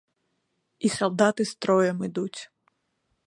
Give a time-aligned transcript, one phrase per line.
[0.87, 2.41] І салдаты строем ідуць.